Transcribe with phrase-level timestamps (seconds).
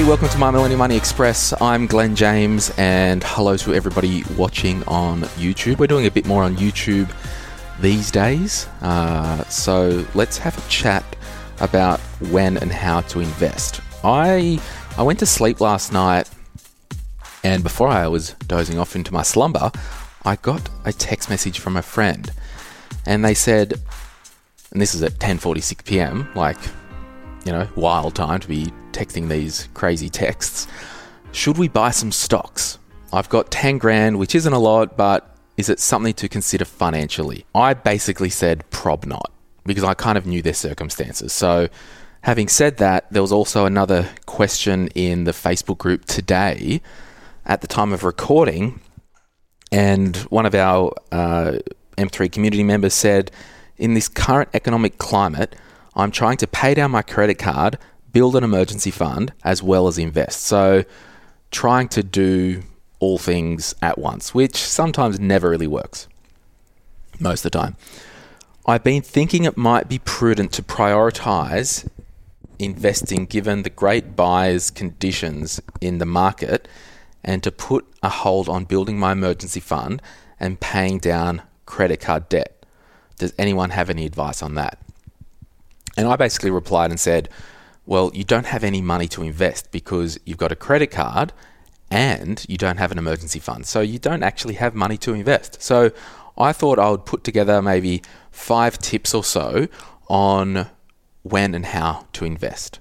[0.00, 1.52] Hey, welcome to My Millennial Money Express.
[1.60, 5.78] I'm Glen James, and hello to everybody watching on YouTube.
[5.78, 7.14] We're doing a bit more on YouTube
[7.80, 11.04] these days, uh, so let's have a chat
[11.60, 12.00] about
[12.30, 13.82] when and how to invest.
[14.02, 14.58] I
[14.96, 16.30] I went to sleep last night,
[17.44, 19.70] and before I was dozing off into my slumber,
[20.24, 22.32] I got a text message from a friend,
[23.04, 23.74] and they said,
[24.72, 26.30] and this is at 10:46 p.m.
[26.34, 26.56] Like
[27.44, 30.66] you know, wild time to be texting these crazy texts.
[31.32, 32.78] Should we buy some stocks?
[33.12, 37.44] I've got 10 grand, which isn't a lot, but is it something to consider financially?
[37.54, 39.32] I basically said prob not
[39.64, 41.32] because I kind of knew their circumstances.
[41.32, 41.68] So,
[42.22, 46.80] having said that, there was also another question in the Facebook group today
[47.46, 48.80] at the time of recording,
[49.72, 51.58] and one of our uh,
[51.96, 53.30] M3 community members said,
[53.76, 55.56] in this current economic climate,
[56.00, 57.78] I'm trying to pay down my credit card,
[58.12, 60.42] build an emergency fund, as well as invest.
[60.42, 60.84] So,
[61.50, 62.62] trying to do
[62.98, 66.06] all things at once, which sometimes never really works.
[67.18, 67.76] Most of the time.
[68.66, 71.88] I've been thinking it might be prudent to prioritize
[72.58, 76.68] investing given the great buyers conditions in the market
[77.24, 80.02] and to put a hold on building my emergency fund
[80.38, 82.64] and paying down credit card debt.
[83.18, 84.78] Does anyone have any advice on that?
[85.96, 87.28] And I basically replied and said,
[87.86, 91.32] Well, you don't have any money to invest because you've got a credit card
[91.90, 93.66] and you don't have an emergency fund.
[93.66, 95.60] So you don't actually have money to invest.
[95.62, 95.90] So
[96.38, 99.68] I thought I would put together maybe five tips or so
[100.08, 100.68] on
[101.22, 102.78] when and how to invest.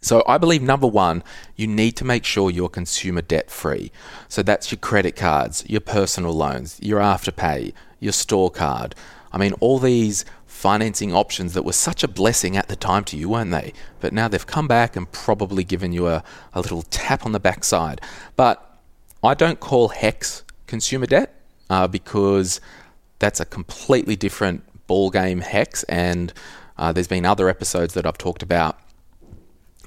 [0.00, 1.24] So I believe number one,
[1.56, 3.90] you need to make sure you're consumer debt free.
[4.28, 8.94] So that's your credit cards, your personal loans, your afterpay, your store card.
[9.32, 10.24] I mean, all these
[10.58, 13.72] financing options that were such a blessing at the time to you, weren't they?
[14.00, 17.38] But now they've come back and probably given you a, a little tap on the
[17.38, 18.00] backside.
[18.34, 18.80] But
[19.22, 21.32] I don't call HECS consumer debt
[21.70, 22.60] uh, because
[23.20, 26.32] that's a completely different ballgame HECS, and
[26.76, 28.80] uh, there's been other episodes that I've talked about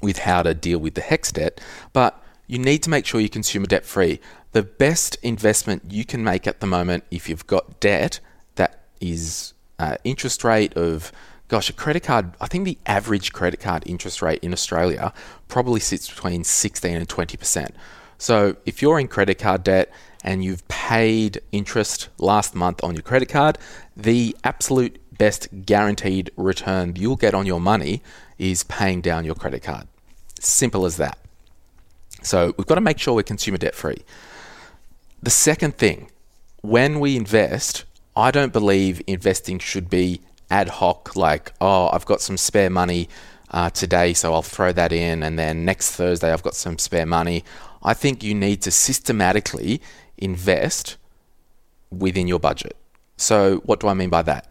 [0.02, 1.60] with how to deal with the HECS debt.
[1.92, 4.20] But you need to make sure you're consumer debt free.
[4.52, 8.20] The best investment you can make at the moment, if you've got debt
[8.54, 11.10] that is uh, interest rate of
[11.48, 15.12] gosh, a credit card, I think the average credit card interest rate in Australia
[15.48, 17.72] probably sits between 16 and 20%.
[18.16, 19.92] So if you're in credit card debt
[20.24, 23.58] and you've paid interest last month on your credit card,
[23.94, 28.02] the absolute best guaranteed return you'll get on your money
[28.38, 29.86] is paying down your credit card.
[30.40, 31.18] Simple as that.
[32.22, 33.98] So we've got to make sure we're consumer debt free.
[35.22, 36.10] The second thing,
[36.62, 37.84] when we invest,
[38.16, 43.08] I don't believe investing should be ad hoc, like, oh, I've got some spare money
[43.50, 47.06] uh, today, so I'll throw that in, and then next Thursday I've got some spare
[47.06, 47.44] money.
[47.82, 49.80] I think you need to systematically
[50.18, 50.96] invest
[51.90, 52.76] within your budget.
[53.16, 54.48] So, what do I mean by that?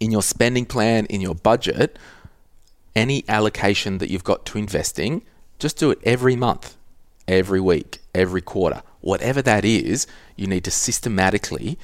[0.00, 1.98] In your spending plan, in your budget,
[2.94, 5.22] any allocation that you've got to investing,
[5.58, 6.76] just do it every month,
[7.26, 8.82] every week, every quarter.
[9.00, 10.06] Whatever that is,
[10.36, 11.78] you need to systematically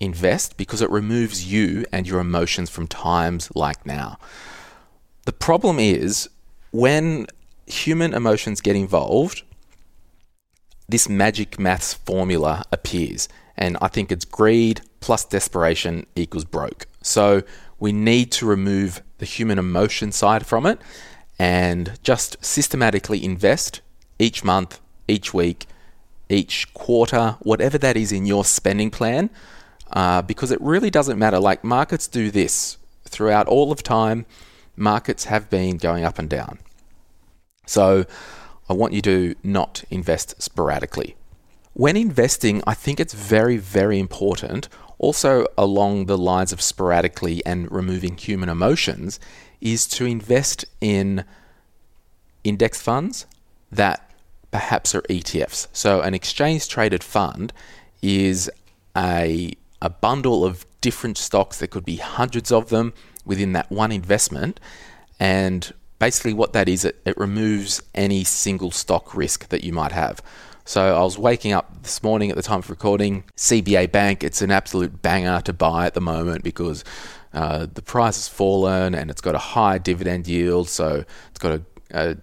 [0.00, 4.18] invest because it removes you and your emotions from times like now.
[5.24, 6.28] The problem is
[6.70, 7.26] when
[7.66, 9.42] human emotions get involved,
[10.88, 13.28] this magic maths formula appears.
[13.56, 16.86] And I think it's greed plus desperation equals broke.
[17.02, 17.42] So
[17.80, 20.80] we need to remove the human emotion side from it
[21.38, 23.80] and just systematically invest
[24.18, 25.66] each month, each week,
[26.28, 29.30] each quarter, whatever that is in your spending plan
[29.92, 31.38] uh, because it really doesn't matter.
[31.38, 34.26] Like markets do this throughout all of time,
[34.76, 36.58] markets have been going up and down.
[37.66, 38.04] So
[38.68, 41.16] I want you to not invest sporadically.
[41.72, 44.68] When investing, I think it's very, very important,
[44.98, 49.20] also along the lines of sporadically and removing human emotions,
[49.60, 51.24] is to invest in
[52.44, 53.26] index funds
[53.70, 54.10] that
[54.50, 55.68] perhaps are ETFs.
[55.72, 57.52] So, an exchange traded fund
[58.00, 58.50] is
[58.96, 59.52] a
[59.82, 61.58] a bundle of different stocks.
[61.58, 62.94] There could be hundreds of them
[63.24, 64.60] within that one investment.
[65.18, 69.92] And basically, what that is, it, it removes any single stock risk that you might
[69.92, 70.22] have.
[70.64, 73.22] So I was waking up this morning at the time of recording.
[73.36, 76.82] CBA Bank, it's an absolute banger to buy at the moment because
[77.32, 80.68] uh, the price has fallen and it's got a high dividend yield.
[80.68, 81.62] So it's got a,
[81.92, 82.16] a,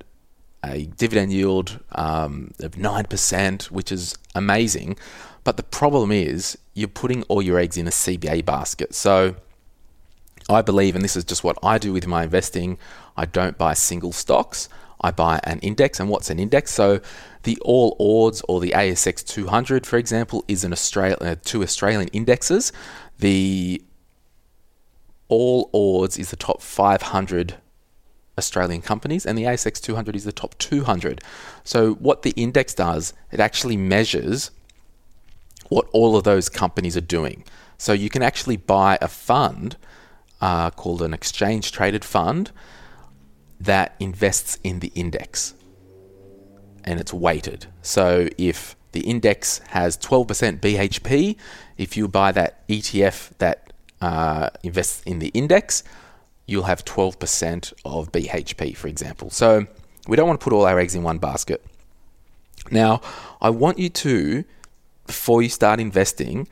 [0.65, 4.97] a dividend yield um, of 9%, which is amazing.
[5.45, 8.93] But the problem is you're putting all your eggs in a CBA basket.
[8.95, 9.35] So
[10.49, 12.77] I believe, and this is just what I do with my investing,
[13.15, 14.69] I don't buy single stocks.
[15.01, 15.99] I buy an index.
[15.99, 16.71] And what's an index?
[16.71, 17.01] So
[17.43, 22.07] the All Ords or the ASX 200, for example, is an Australian uh, two Australian
[22.09, 22.71] indexes.
[23.19, 23.83] The
[25.27, 27.55] All Ords is the top 500
[28.37, 31.21] Australian companies, and the ASX 200 is the top 200.
[31.63, 34.49] So what the index does, it actually measures
[35.73, 37.43] what all of those companies are doing.
[37.77, 39.75] So you can actually buy a fund
[40.39, 42.51] uh, called an exchange traded fund
[43.59, 45.55] that invests in the index
[46.83, 47.67] and it's weighted.
[47.81, 51.37] So if the index has 12% BHP,
[51.77, 55.83] if you buy that ETF that uh, invests in the index,
[56.45, 59.29] you'll have 12% of BHP, for example.
[59.29, 59.65] So
[60.07, 61.65] we don't want to put all our eggs in one basket.
[62.69, 63.01] Now,
[63.41, 64.43] I want you to,
[65.05, 66.47] before you start investing,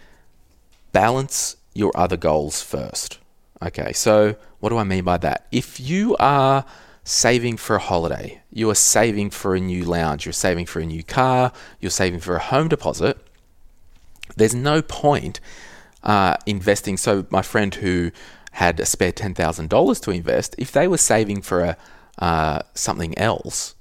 [0.91, 3.19] balance your other goals first.
[3.63, 5.47] Okay, so what do I mean by that?
[5.51, 6.65] If you are
[7.03, 10.85] saving for a holiday, you are saving for a new lounge, you're saving for a
[10.85, 13.17] new car, you're saving for a home deposit,
[14.35, 15.39] there's no point
[16.03, 16.97] uh, investing.
[16.97, 18.11] So, my friend who
[18.53, 21.77] had a spare $10,000 to invest, if they were saving for a,
[22.19, 23.75] uh, something else,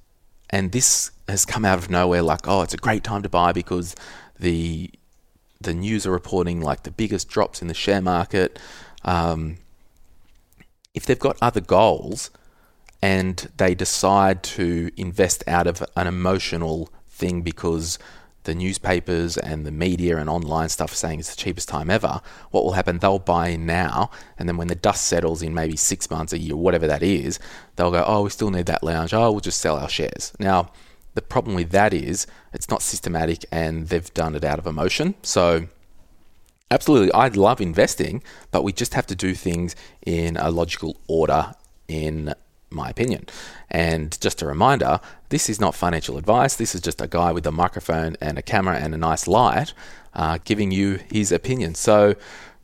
[0.48, 3.52] and this has come out of nowhere, like, oh, it's a great time to buy
[3.52, 3.94] because
[4.40, 4.90] the
[5.60, 8.58] the news are reporting like the biggest drops in the share market.
[9.04, 9.58] Um,
[10.94, 12.30] if they've got other goals
[13.02, 17.98] and they decide to invest out of an emotional thing because
[18.44, 22.22] the newspapers and the media and online stuff are saying it's the cheapest time ever,
[22.50, 22.98] what will happen?
[22.98, 26.38] They'll buy in now, and then when the dust settles in maybe six months, a
[26.38, 27.38] year, whatever that is,
[27.76, 29.12] they'll go, oh, we still need that lounge.
[29.12, 30.32] Oh, we'll just sell our shares.
[30.38, 30.72] Now,
[31.14, 35.14] the problem with that is it's not systematic and they've done it out of emotion.
[35.22, 35.66] So,
[36.70, 39.74] absolutely, I love investing, but we just have to do things
[40.06, 41.54] in a logical order
[41.88, 42.34] in
[42.70, 43.26] my opinion.
[43.68, 46.56] And just a reminder this is not financial advice.
[46.56, 49.72] This is just a guy with a microphone and a camera and a nice light
[50.14, 51.74] uh, giving you his opinion.
[51.74, 52.14] So,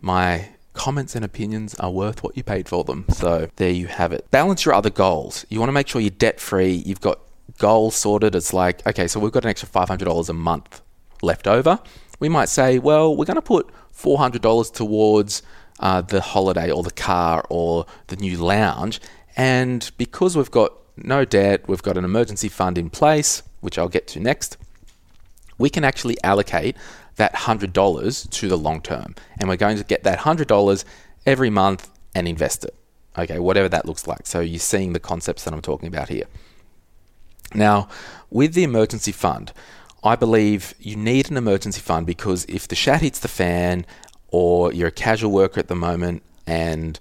[0.01, 3.07] my comments and opinions are worth what you paid for them.
[3.11, 4.31] So, there you have it.
[4.31, 5.47] Balance your other goals.
[5.49, 6.73] You want to make sure you're debt free.
[6.73, 7.19] You've got
[7.59, 8.35] goals sorted.
[8.35, 10.83] It's like, okay, so we've got an extra $500 a month
[11.23, 11.81] left over.
[12.19, 15.43] We might say, well, we're going to put $400 towards
[15.81, 19.01] uh, the holiday or the car or the new lounge
[19.37, 23.89] and because we've got no debt, we've got an emergency fund in place, which I'll
[23.89, 24.57] get to next,
[25.59, 26.77] we can actually allocate
[27.17, 29.15] that $100 to the long term.
[29.39, 30.85] And we're going to get that $100
[31.27, 32.75] every month and invest it.
[33.19, 34.27] Okay, whatever that looks like.
[34.27, 36.25] So you're seeing the concepts that I'm talking about here.
[37.55, 37.89] Now,
[38.31, 39.53] with the emergency fund,
[40.03, 43.87] I believe you need an emergency fund because if the shat hits the fan
[44.29, 46.99] or you're a casual worker at the moment and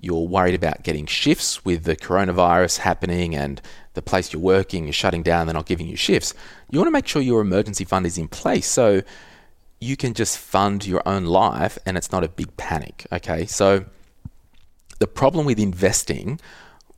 [0.00, 3.60] you're worried about getting shifts with the coronavirus happening and
[3.94, 6.34] the place you're working is shutting down, they're not giving you shifts,
[6.70, 9.02] you want to make sure your emergency fund is in place so
[9.80, 13.06] you can just fund your own life and it's not a big panic.
[13.12, 13.84] Okay, so
[14.98, 16.40] the problem with investing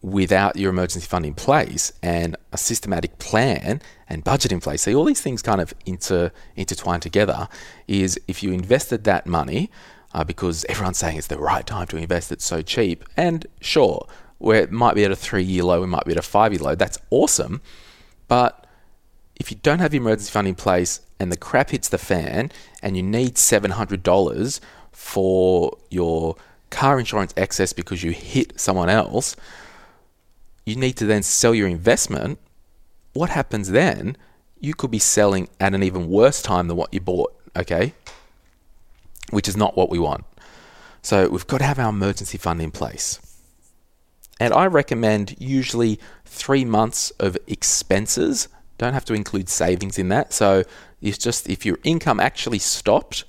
[0.01, 4.95] without your emergency fund in place and a systematic plan and budget in place, see
[4.95, 7.49] all these things kind of inter intertwine together,
[7.87, 9.71] is if you invested that money
[10.15, 12.33] uh, because everyone's saying it's the right time to invest.
[12.33, 13.05] It's so cheap.
[13.17, 14.07] And sure,
[14.39, 16.53] where it might be at a three year low, it might be at a five
[16.53, 16.75] year low.
[16.75, 17.61] That's awesome.
[18.29, 18.67] But
[19.37, 22.51] if you don't have your emergency fund in place and the crap hits the fan
[22.83, 24.61] and you need $700
[24.93, 26.37] for your
[26.71, 29.37] car insurance excess because you hit someone else,
[30.69, 32.39] you need to then sell your investment.
[33.13, 34.17] What happens then?
[34.61, 37.95] You could be selling at an even worse time than what you bought, okay?
[39.31, 40.25] which is not what we want.
[41.03, 43.21] So we've got to have our emergency fund in place.
[44.41, 48.49] And I recommend usually three months of expenses.
[48.79, 50.33] Don't have to include savings in that.
[50.33, 50.65] So
[51.01, 53.25] it's just if your income actually stopped,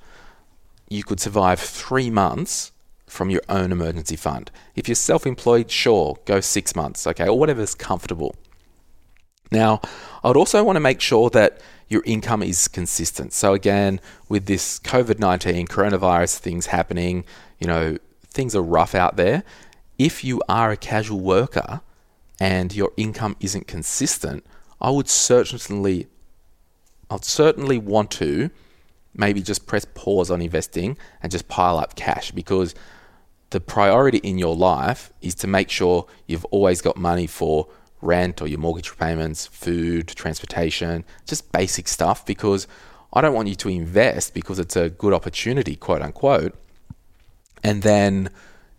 [0.88, 2.72] you could survive three months
[3.10, 4.52] from your own emergency fund.
[4.76, 8.36] If you're self employed, sure, go six months, okay, or whatever's comfortable.
[9.52, 9.82] Now,
[10.24, 13.34] I would also want to make sure that your income is consistent.
[13.34, 17.26] So, again, with this COVID 19 coronavirus things happening,
[17.60, 17.98] you know,
[18.28, 19.44] things are rough out there.
[19.98, 21.82] If you are a casual worker
[22.40, 24.46] and your income isn't consistent,
[24.80, 26.08] I would certainly
[27.10, 28.52] I'd certainly want to
[29.16, 32.76] maybe just press pause on investing and just pile up cash because
[33.50, 37.68] the priority in your life is to make sure you've always got money for
[38.02, 42.68] rent or your mortgage repayments, food, transportation, just basic stuff because
[43.12, 46.56] I don't want you to invest because it's a good opportunity, quote unquote.
[47.64, 48.30] And then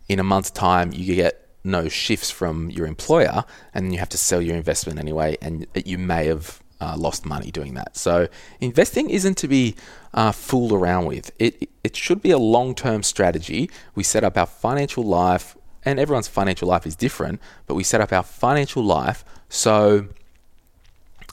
[0.09, 4.19] in a month's time, you get no shifts from your employer and you have to
[4.19, 7.97] sell your investment anyway, and you may have uh, lost money doing that.
[7.97, 8.29] So
[8.61, 9.75] investing isn't to be
[10.15, 11.31] uh, fooled around with.
[11.39, 13.71] It it should be a long term strategy.
[13.95, 18.01] We set up our financial life, and everyone's financial life is different, but we set
[18.01, 20.09] up our financial life so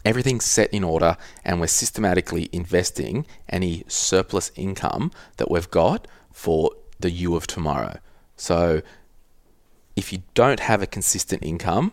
[0.06, 6.72] everything's set in order and we're systematically investing any surplus income that we've got for
[7.00, 8.00] the you of tomorrow.
[8.38, 8.82] So
[9.96, 11.92] if you don't have a consistent income,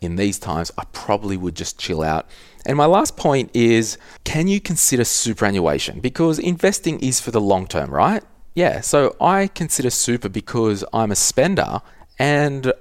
[0.00, 2.26] in these times, I probably would just chill out.
[2.64, 6.00] And my last point is can you consider superannuation?
[6.00, 8.22] Because investing is for the long term, right?
[8.54, 11.80] Yeah, so I consider super because I'm a spender
[12.18, 12.72] and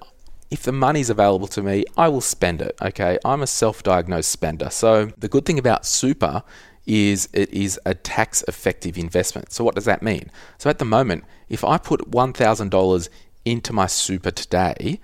[0.49, 2.75] if the money's available to me, I will spend it.
[2.81, 4.69] Okay, I'm a self diagnosed spender.
[4.69, 6.43] So the good thing about super
[6.87, 9.51] is it is a tax effective investment.
[9.51, 10.31] So what does that mean?
[10.57, 13.09] So at the moment, if I put $1,000
[13.45, 14.99] into my super today,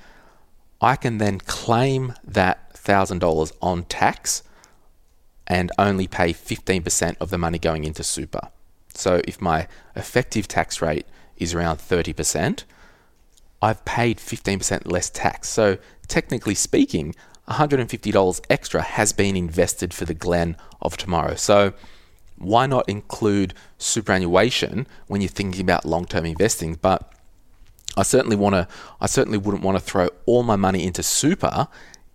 [0.82, 4.44] I can then claim that $1,000 on tax
[5.48, 8.50] and only pay 15% of the money going into super.
[8.94, 11.06] So if my effective tax rate
[11.38, 12.64] is around 30%,
[13.62, 15.50] I've paid 15% less tax.
[15.50, 15.78] So
[16.08, 17.16] technically speaking,
[17.48, 21.36] $150 extra has been invested for the Glen of tomorrow.
[21.36, 21.74] So
[22.38, 26.76] why not include superannuation when you're thinking about long-term investing?
[26.82, 27.12] But
[27.98, 28.68] I certainly want to.
[29.00, 31.68] I certainly wouldn't want to throw all my money into super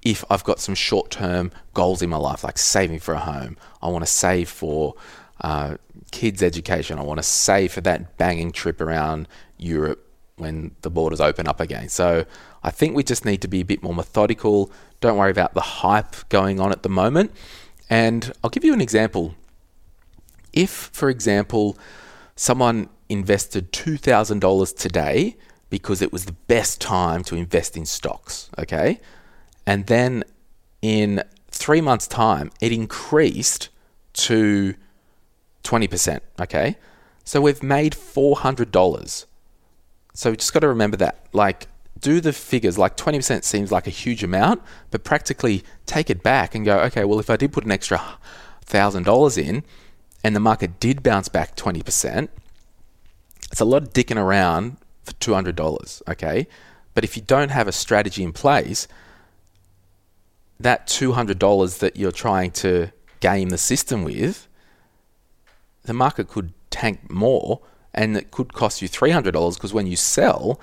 [0.02, 3.58] if I've got some short-term goals in my life, like saving for a home.
[3.82, 4.94] I want to save for
[5.42, 5.76] uh,
[6.10, 6.98] kids' education.
[6.98, 10.06] I want to save for that banging trip around Europe
[10.36, 11.88] when the borders open up again.
[11.90, 12.24] So
[12.62, 14.72] I think we just need to be a bit more methodical.
[15.00, 17.32] Don't worry about the hype going on at the moment.
[17.90, 19.34] And I'll give you an example.
[20.52, 21.76] If, for example,
[22.36, 25.36] someone invested $2,000 today
[25.70, 28.50] because it was the best time to invest in stocks.
[28.58, 29.00] Okay.
[29.66, 30.24] And then
[30.82, 33.68] in three months' time, it increased
[34.14, 34.74] to
[35.64, 36.20] 20%.
[36.40, 36.76] Okay.
[37.24, 39.26] So we've made $400.
[40.12, 41.26] So we just got to remember that.
[41.32, 41.68] Like,
[42.00, 42.78] do the figures.
[42.78, 47.04] Like 20% seems like a huge amount, but practically take it back and go, okay,
[47.04, 47.98] well, if I did put an extra
[48.66, 49.62] $1,000 in
[50.24, 52.28] and the market did bounce back 20%,
[53.50, 56.46] it's a lot of dicking around for $200, okay?
[56.94, 58.88] But if you don't have a strategy in place,
[60.58, 62.90] that $200 that you're trying to
[63.20, 64.46] game the system with,
[65.84, 67.60] the market could tank more
[67.94, 70.60] and it could cost you $300 because when you sell,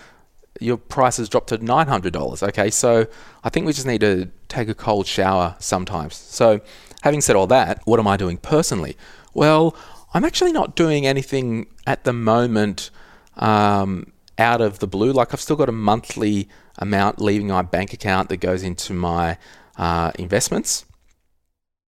[0.60, 2.48] your price has dropped to $900.
[2.48, 3.08] Okay, so
[3.44, 6.16] I think we just need to take a cold shower sometimes.
[6.16, 6.62] So,
[7.02, 8.98] having said all that, what am I doing personally?
[9.34, 9.76] Well,
[10.14, 12.90] I'm actually not doing anything at the moment
[13.36, 15.12] um, out of the blue.
[15.12, 19.38] Like I've still got a monthly amount leaving my bank account that goes into my
[19.78, 20.86] uh, investments.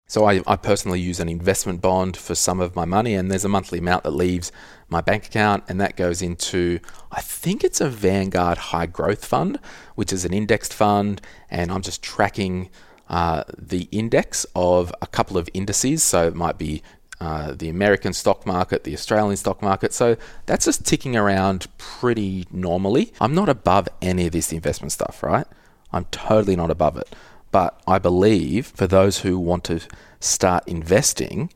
[0.07, 3.45] So I, I, personally use an investment bond for some of my money, and there's
[3.45, 4.53] a monthly amount that leaves
[4.91, 6.79] my bank account, and that goes into
[7.11, 9.59] I think it's a Vanguard High Growth Fund,
[9.95, 12.69] which is an indexed fund, and I'm just tracking
[13.09, 16.03] uh, the index of a couple of indices.
[16.03, 16.83] So it might be
[17.25, 19.93] uh, the American stock market, the Australian stock market.
[19.93, 20.17] So
[20.47, 23.13] that's just ticking around pretty normally.
[23.21, 25.47] I'm not above any of this investment stuff, right?
[25.91, 27.15] I'm totally not above it.
[27.51, 29.81] But I believe for those who want to
[30.21, 31.51] start investing,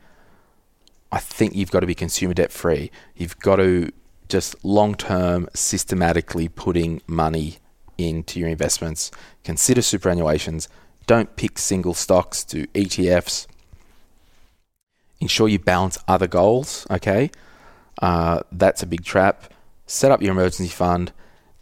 [1.13, 2.91] I think you've got to be consumer debt free.
[3.17, 3.93] You've got to
[4.29, 7.59] just long term, systematically putting money
[7.97, 9.11] into your investments.
[9.45, 10.69] Consider superannuations.
[11.07, 13.47] Don't pick single stocks, do ETFs
[15.21, 16.87] ensure you balance other goals.
[16.91, 17.31] Okay,
[18.01, 19.53] uh, that's a big trap.
[19.87, 21.13] Set up your emergency fund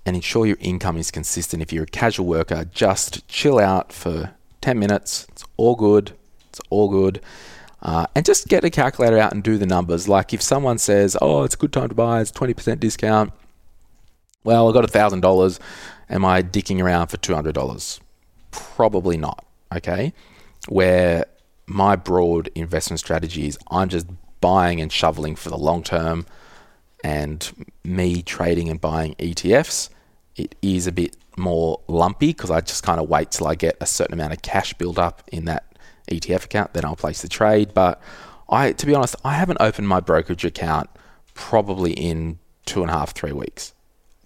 [0.04, 1.62] and ensure your income is consistent.
[1.62, 5.26] If you're a casual worker, just chill out for 10 minutes.
[5.30, 6.12] It's all good.
[6.48, 7.20] It's all good.
[7.82, 10.08] Uh, and just get a calculator out and do the numbers.
[10.08, 12.20] Like if someone says, "Oh, it's a good time to buy.
[12.20, 13.32] It's 20% discount."
[14.44, 15.60] Well, I got thousand dollars.
[16.08, 18.00] Am I dicking around for two hundred dollars?
[18.50, 19.44] Probably not.
[19.74, 20.12] Okay,
[20.68, 21.26] where
[21.66, 24.06] my broad investment strategy is I'm just
[24.40, 26.26] buying and shoveling for the long term
[27.02, 29.90] and me trading and buying ETFs,
[30.36, 33.76] it is a bit more lumpy because I just kind of wait till I get
[33.80, 35.64] a certain amount of cash build up in that
[36.10, 37.74] ETF account, then I'll place the trade.
[37.74, 38.00] But
[38.48, 40.88] I, to be honest, I haven't opened my brokerage account
[41.34, 43.74] probably in two and a half, three weeks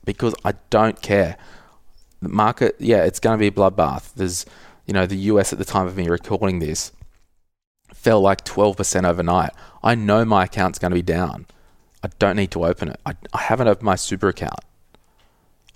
[0.04, 1.36] because I don't care.
[2.22, 4.14] The market, yeah, it's going to be a bloodbath.
[4.14, 4.44] There's,
[4.86, 6.92] you know, the US at the time of me recording this
[7.94, 9.50] fell like 12% overnight.
[9.82, 11.46] I know my account's going to be down.
[12.02, 13.00] I don't need to open it.
[13.04, 14.60] I, I haven't opened my super account.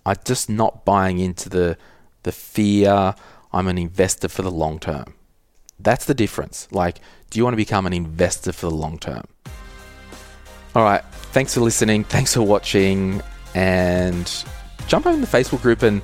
[0.06, 1.78] I'm just not buying into the
[2.23, 3.14] the fear.
[3.52, 5.14] I'm an investor for the long term.
[5.78, 6.68] That's the difference.
[6.71, 9.25] Like, do you want to become an investor for the long term?
[10.75, 11.04] All right.
[11.33, 12.04] Thanks for listening.
[12.04, 13.23] Thanks for watching.
[13.54, 14.30] And
[14.88, 16.02] jump over in the Facebook group and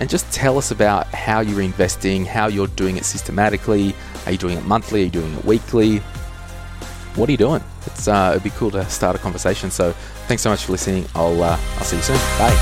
[0.00, 3.94] and just tell us about how you're investing, how you're doing it systematically.
[4.26, 5.02] Are you doing it monthly?
[5.02, 5.98] Are you doing it weekly?
[7.16, 7.62] What are you doing?
[7.86, 9.70] It's uh, it'd be cool to start a conversation.
[9.70, 9.92] So
[10.26, 11.06] thanks so much for listening.
[11.14, 12.16] I'll uh, I'll see you soon.
[12.38, 12.56] Bye.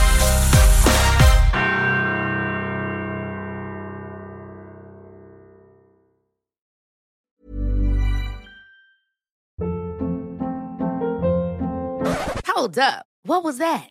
[12.47, 13.07] Hold up.
[13.23, 13.91] What was that?